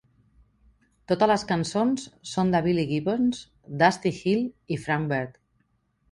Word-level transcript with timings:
Totes 1.11 1.29
les 1.31 1.41
cançons 1.51 2.05
són 2.31 2.49
de 2.55 2.61
Billy 2.67 2.85
Gibbons, 2.91 3.41
Dusty 3.83 4.13
Hill 4.21 4.41
i 4.77 4.79
Frank 4.87 5.07
Beard. 5.13 5.37